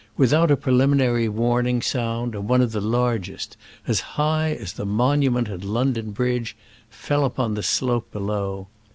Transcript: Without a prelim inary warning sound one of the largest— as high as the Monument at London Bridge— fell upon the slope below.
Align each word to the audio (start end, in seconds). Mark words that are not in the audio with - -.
Without 0.17 0.49
a 0.49 0.57
prelim 0.57 0.95
inary 0.95 1.29
warning 1.29 1.79
sound 1.79 2.33
one 2.33 2.59
of 2.59 2.71
the 2.71 2.81
largest— 2.81 3.55
as 3.87 3.99
high 4.17 4.49
as 4.53 4.73
the 4.73 4.83
Monument 4.83 5.47
at 5.47 5.63
London 5.63 6.09
Bridge— 6.09 6.57
fell 6.89 7.23
upon 7.23 7.53
the 7.53 7.61
slope 7.61 8.11
below. 8.11 8.65